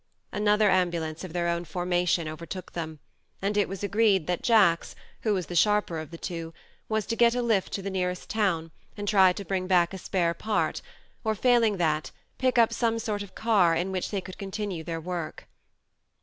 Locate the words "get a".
7.15-7.41